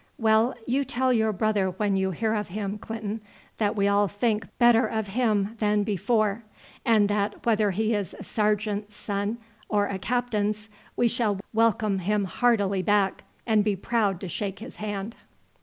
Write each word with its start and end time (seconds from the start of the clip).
Well, 0.17 0.55
you 0.65 0.83
tell 0.83 1.13
your 1.13 1.31
brother 1.31 1.69
when 1.69 1.95
you 1.95 2.09
hear 2.09 2.33
of 2.33 2.47
him, 2.47 2.79
Clinton, 2.79 3.21
that 3.59 3.75
we 3.75 3.87
all 3.87 4.07
think 4.07 4.47
better 4.57 4.87
of 4.87 5.09
him 5.09 5.55
than 5.59 5.83
before, 5.83 6.43
and 6.83 7.07
that 7.07 7.45
whether 7.45 7.69
he 7.69 7.93
is 7.93 8.15
a 8.15 8.23
sergeant's 8.23 8.95
son 8.95 9.37
or 9.69 9.85
a 9.85 9.99
captain's 9.99 10.69
we 10.95 11.07
shall 11.07 11.39
welcome 11.53 11.99
him 11.99 12.23
heartily 12.25 12.81
back, 12.81 13.25
and 13.45 13.63
be 13.63 13.75
proud 13.75 14.19
to 14.21 14.27
shake 14.27 14.57
his 14.57 14.77
hand." 14.77 15.17